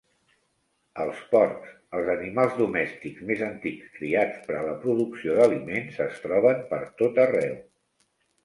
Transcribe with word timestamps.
Els 1.03 1.19
porcs, 1.33 1.67
els 1.97 2.09
animals 2.13 2.55
domèstics 2.61 3.21
més 3.31 3.43
antics 3.49 3.93
criats 3.99 4.41
per 4.49 4.57
a 4.61 4.65
la 4.71 4.75
producció 4.87 5.37
d'aliments, 5.41 6.03
es 6.09 6.19
troben 6.27 6.65
pertot 6.75 7.21
arreu. 7.27 7.55